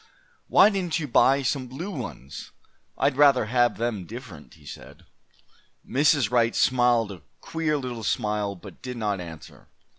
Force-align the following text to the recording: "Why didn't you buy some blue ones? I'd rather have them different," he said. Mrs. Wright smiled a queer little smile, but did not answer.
"Why 0.47 0.71
didn't 0.71 0.97
you 0.97 1.07
buy 1.07 1.43
some 1.43 1.67
blue 1.67 1.91
ones? 1.91 2.49
I'd 2.97 3.17
rather 3.17 3.45
have 3.45 3.77
them 3.77 4.05
different," 4.07 4.55
he 4.55 4.65
said. 4.65 5.05
Mrs. 5.87 6.31
Wright 6.31 6.55
smiled 6.55 7.11
a 7.11 7.21
queer 7.39 7.77
little 7.77 8.03
smile, 8.03 8.55
but 8.55 8.81
did 8.81 8.97
not 8.97 9.21
answer. 9.21 9.67